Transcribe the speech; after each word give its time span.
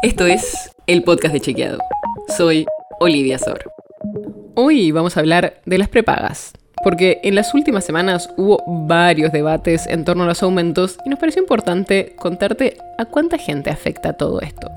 Esto 0.00 0.26
es 0.26 0.70
el 0.86 1.02
podcast 1.02 1.34
de 1.34 1.40
Chequeado. 1.40 1.78
Soy 2.36 2.66
Olivia 3.00 3.36
Sor. 3.36 3.72
Hoy 4.54 4.92
vamos 4.92 5.16
a 5.16 5.20
hablar 5.20 5.60
de 5.66 5.76
las 5.76 5.88
prepagas, 5.88 6.52
porque 6.84 7.18
en 7.24 7.34
las 7.34 7.52
últimas 7.52 7.84
semanas 7.84 8.30
hubo 8.36 8.62
varios 8.86 9.32
debates 9.32 9.88
en 9.88 10.04
torno 10.04 10.22
a 10.22 10.26
los 10.28 10.44
aumentos 10.44 10.98
y 11.04 11.10
nos 11.10 11.18
pareció 11.18 11.42
importante 11.42 12.14
contarte 12.14 12.76
a 12.96 13.06
cuánta 13.06 13.38
gente 13.38 13.70
afecta 13.70 14.12
todo 14.12 14.40
esto. 14.40 14.70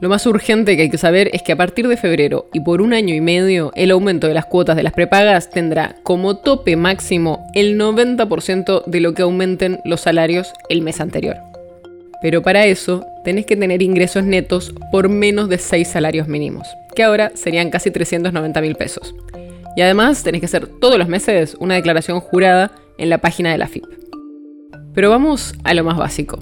Lo 0.00 0.08
más 0.08 0.24
urgente 0.24 0.76
que 0.76 0.84
hay 0.84 0.90
que 0.90 0.96
saber 0.96 1.28
es 1.34 1.42
que 1.42 1.52
a 1.52 1.56
partir 1.56 1.86
de 1.86 1.98
febrero 1.98 2.48
y 2.54 2.60
por 2.60 2.80
un 2.80 2.94
año 2.94 3.14
y 3.14 3.20
medio, 3.20 3.70
el 3.74 3.90
aumento 3.90 4.28
de 4.28 4.34
las 4.34 4.46
cuotas 4.46 4.76
de 4.76 4.82
las 4.82 4.94
prepagas 4.94 5.50
tendrá 5.50 5.96
como 6.04 6.38
tope 6.38 6.76
máximo 6.76 7.50
el 7.52 7.78
90% 7.78 8.84
de 8.86 9.00
lo 9.00 9.12
que 9.12 9.22
aumenten 9.22 9.80
los 9.84 10.00
salarios 10.00 10.54
el 10.70 10.80
mes 10.80 11.02
anterior. 11.02 11.51
Pero 12.22 12.40
para 12.40 12.64
eso 12.66 13.04
tenés 13.24 13.44
que 13.44 13.56
tener 13.56 13.82
ingresos 13.82 14.24
netos 14.24 14.72
por 14.90 15.08
menos 15.08 15.48
de 15.48 15.58
6 15.58 15.88
salarios 15.88 16.28
mínimos, 16.28 16.66
que 16.94 17.02
ahora 17.02 17.32
serían 17.34 17.70
casi 17.70 17.90
390 17.90 18.60
mil 18.60 18.76
pesos. 18.76 19.14
Y 19.76 19.82
además 19.82 20.22
tenés 20.22 20.40
que 20.40 20.46
hacer 20.46 20.66
todos 20.66 20.98
los 20.98 21.08
meses 21.08 21.56
una 21.58 21.74
declaración 21.74 22.20
jurada 22.20 22.72
en 22.98 23.10
la 23.10 23.18
página 23.18 23.50
de 23.50 23.58
la 23.58 23.68
FIP. 23.68 23.84
Pero 24.94 25.10
vamos 25.10 25.54
a 25.64 25.74
lo 25.74 25.84
más 25.84 25.96
básico. 25.96 26.38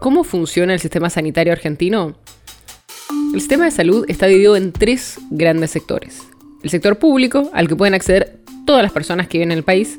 ¿Cómo 0.00 0.24
funciona 0.24 0.74
el 0.74 0.80
sistema 0.80 1.08
sanitario 1.08 1.52
argentino? 1.52 2.16
El 3.32 3.40
sistema 3.40 3.64
de 3.64 3.70
salud 3.70 4.04
está 4.08 4.26
dividido 4.26 4.56
en 4.56 4.72
tres 4.72 5.18
grandes 5.30 5.70
sectores. 5.70 6.22
El 6.62 6.70
sector 6.70 6.98
público, 6.98 7.50
al 7.54 7.68
que 7.68 7.76
pueden 7.76 7.94
acceder 7.94 8.40
todas 8.66 8.82
las 8.82 8.92
personas 8.92 9.28
que 9.28 9.38
viven 9.38 9.52
en 9.52 9.58
el 9.58 9.64
país. 9.64 9.96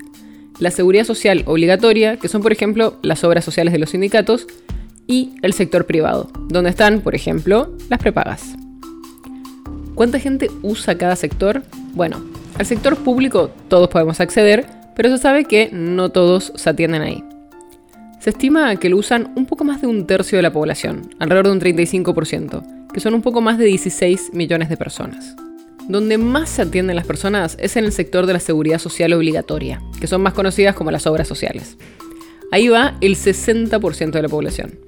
La 0.60 0.72
seguridad 0.72 1.04
social 1.04 1.44
obligatoria, 1.46 2.18
que 2.18 2.28
son 2.28 2.42
por 2.42 2.52
ejemplo 2.52 2.98
las 3.02 3.24
obras 3.24 3.46
sociales 3.46 3.74
de 3.74 3.80
los 3.80 3.92
sindicatos. 3.92 4.48
Y 5.10 5.36
el 5.42 5.54
sector 5.54 5.86
privado, 5.86 6.30
donde 6.50 6.70
están, 6.70 7.00
por 7.00 7.16
ejemplo, 7.16 7.72
las 7.90 8.00
prepagas. 8.00 8.56
¿Cuánta 9.96 10.20
gente 10.20 10.52
usa 10.64 10.98
cada 10.98 11.16
sector? 11.16 11.64
Bueno, 11.94 12.22
al 12.58 12.66
sector 12.66 12.98
público 12.98 13.50
todos 13.70 13.88
podemos 13.88 14.20
acceder, 14.20 14.66
pero 14.96 15.10
se 15.10 15.18
sabe 15.18 15.46
que 15.46 15.70
no 15.72 16.10
todos 16.10 16.52
se 16.56 16.70
atienden 16.70 17.04
ahí. 17.04 17.24
Se 18.20 18.32
estima 18.32 18.76
que 18.76 18.90
lo 18.90 18.98
usan 18.98 19.32
un 19.36 19.46
poco 19.46 19.64
más 19.64 19.80
de 19.80 19.88
un 19.88 20.06
tercio 20.06 20.38
de 20.38 20.42
la 20.42 20.52
población, 20.52 21.10
alrededor 21.20 21.46
de 21.46 21.52
un 21.54 21.62
35%, 21.62 22.92
que 22.92 23.00
son 23.00 23.14
un 23.14 23.22
poco 23.22 23.42
más 23.42 23.58
de 23.58 23.66
16 23.66 24.34
millones 24.34 24.70
de 24.70 24.76
personas. 24.76 25.36
Donde 25.88 26.18
más 26.18 26.50
se 26.50 26.64
atienden 26.64 26.98
las 26.98 27.08
personas 27.08 27.58
es 27.60 27.78
en 27.78 27.86
el 27.86 27.94
sector 27.94 28.26
de 28.26 28.34
la 28.34 28.42
seguridad 28.42 28.78
social 28.78 29.14
obligatoria, 29.14 29.82
que 30.02 30.08
son 30.08 30.22
más 30.22 30.34
conocidas 30.34 30.76
como 30.76 30.92
las 30.92 31.08
obras 31.08 31.28
sociales. 31.28 31.78
Ahí 32.52 32.68
va 32.68 32.98
el 33.00 33.16
60% 33.16 34.12
de 34.12 34.22
la 34.22 34.28
población. 34.28 34.80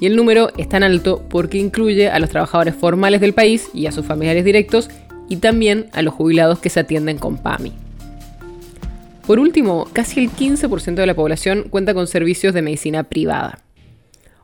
Y 0.00 0.06
el 0.06 0.16
número 0.16 0.50
es 0.58 0.68
tan 0.68 0.82
alto 0.82 1.24
porque 1.30 1.58
incluye 1.58 2.10
a 2.10 2.18
los 2.18 2.30
trabajadores 2.30 2.74
formales 2.74 3.20
del 3.20 3.32
país 3.32 3.68
y 3.72 3.86
a 3.86 3.92
sus 3.92 4.04
familiares 4.04 4.44
directos 4.44 4.90
y 5.28 5.36
también 5.36 5.88
a 5.92 6.02
los 6.02 6.14
jubilados 6.14 6.58
que 6.58 6.70
se 6.70 6.80
atienden 6.80 7.18
con 7.18 7.38
PAMI. 7.38 7.72
Por 9.26 9.38
último, 9.38 9.88
casi 9.92 10.20
el 10.20 10.30
15% 10.30 10.94
de 10.94 11.06
la 11.06 11.14
población 11.14 11.66
cuenta 11.68 11.94
con 11.94 12.06
servicios 12.06 12.54
de 12.54 12.62
medicina 12.62 13.04
privada. 13.04 13.62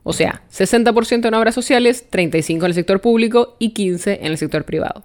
O 0.03 0.13
sea, 0.13 0.43
60% 0.51 1.27
en 1.27 1.33
obras 1.33 1.55
sociales, 1.55 2.05
35% 2.11 2.55
en 2.57 2.63
el 2.65 2.73
sector 2.73 3.01
público 3.01 3.55
y 3.59 3.73
15% 3.73 4.17
en 4.19 4.25
el 4.27 4.37
sector 4.37 4.63
privado. 4.63 5.03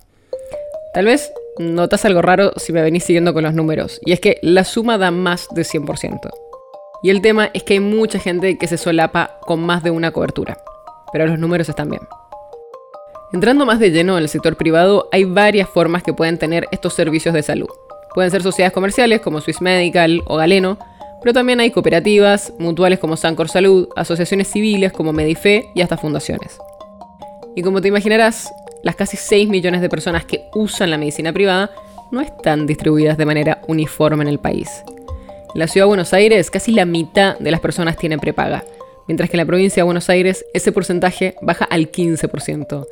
Tal 0.93 1.05
vez 1.05 1.33
notas 1.59 2.05
algo 2.05 2.21
raro 2.21 2.53
si 2.57 2.73
me 2.73 2.83
venís 2.83 3.05
siguiendo 3.05 3.33
con 3.33 3.45
los 3.45 3.55
números, 3.55 4.01
y 4.05 4.13
es 4.13 4.21
que 4.21 4.39
la 4.43 4.65
suma 4.65 4.99
da 4.99 5.11
más 5.11 5.49
de 5.53 5.63
100%. 5.63 6.31
Y 7.03 7.11
el 7.11 7.23
tema 7.23 7.51
es 7.55 7.63
que 7.63 7.75
hay 7.75 7.81
mucha 7.81 8.19
gente 8.19 8.59
que 8.59 8.67
se 8.67 8.77
solapa 8.77 9.39
con 9.43 9.61
más 9.61 9.85
de 9.85 9.91
una 9.91 10.11
cobertura, 10.11 10.59
pero 11.13 11.27
los 11.27 11.39
números 11.39 11.69
están 11.69 11.91
bien. 11.91 12.03
Entrando 13.33 13.65
más 13.65 13.79
de 13.79 13.93
lleno 13.93 14.17
en 14.17 14.25
el 14.25 14.29
sector 14.29 14.57
privado, 14.57 15.09
hay 15.13 15.25
varias 15.25 15.69
formas 15.69 16.03
que 16.03 16.13
pueden 16.13 16.39
tener 16.39 16.67
estos 16.73 16.95
servicios 16.95 17.35
de 17.35 17.45
salud. 17.45 17.69
Pueden 18.13 18.33
ser 18.33 18.43
sociedades 18.43 18.75
comerciales 18.75 19.21
como 19.21 19.41
Swiss 19.41 19.61
Medical 19.61 20.23
o 20.27 20.37
Galeno, 20.37 20.77
pero 21.23 21.33
también 21.33 21.61
hay 21.61 21.71
cooperativas, 21.71 22.53
mutuales 22.59 22.99
como 22.99 23.17
Sancor 23.17 23.49
Salud, 23.49 23.89
asociaciones 23.95 24.49
civiles 24.49 24.93
como 24.93 25.13
Medife 25.13 25.71
y 25.77 25.83
hasta 25.83 25.97
fundaciones. 25.97 26.59
Y 27.55 27.63
como 27.63 27.81
te 27.81 27.89
imaginarás, 27.89 28.51
las 28.83 28.97
casi 28.97 29.17
6 29.17 29.49
millones 29.49 29.81
de 29.81 29.89
personas 29.89 30.25
que 30.25 30.43
usan 30.55 30.91
la 30.91 30.99
medicina 30.99 31.33
privada 31.33 31.71
no 32.11 32.21
están 32.21 32.67
distribuidas 32.67 33.19
de 33.19 33.27
manera 33.27 33.63
uniforme 33.69 34.23
en 34.23 34.29
el 34.29 34.39
país. 34.39 34.83
En 35.55 35.59
la 35.59 35.67
ciudad 35.67 35.87
de 35.87 35.89
Buenos 35.89 36.13
Aires, 36.13 36.51
casi 36.51 36.73
la 36.73 36.85
mitad 36.85 37.39
de 37.39 37.51
las 37.51 37.61
personas 37.61 37.97
tienen 37.97 38.21
prepaga, 38.21 38.65
mientras 39.07 39.29
que 39.29 39.37
en 39.37 39.43
la 39.43 39.47
provincia 39.47 39.83
de 39.83 39.85
Buenos 39.85 40.09
Aires 40.09 40.45
ese 40.55 40.73
porcentaje 40.73 41.35
baja 41.43 41.65
al 41.65 41.91
15% 41.91 42.87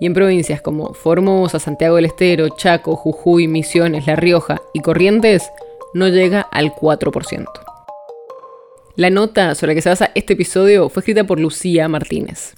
y 0.00 0.06
en 0.06 0.14
provincias 0.14 0.60
como 0.60 0.94
Formosa, 0.94 1.58
Santiago 1.58 1.96
del 1.96 2.06
Estero, 2.06 2.48
Chaco, 2.50 2.96
Jujuy, 2.96 3.48
Misiones, 3.48 4.06
La 4.06 4.16
Rioja 4.16 4.60
y 4.72 4.80
Corrientes 4.80 5.50
no 5.94 6.08
llega 6.08 6.40
al 6.40 6.72
4%. 6.72 7.46
La 8.96 9.10
nota 9.10 9.54
sobre 9.54 9.72
la 9.72 9.74
que 9.76 9.82
se 9.82 9.88
basa 9.88 10.10
este 10.14 10.32
episodio 10.32 10.88
fue 10.88 11.00
escrita 11.00 11.24
por 11.24 11.38
Lucía 11.38 11.88
Martínez. 11.88 12.57